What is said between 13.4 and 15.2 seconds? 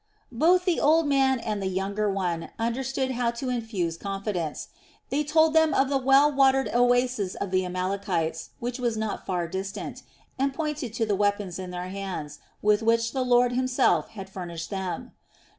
Himself had furnished them.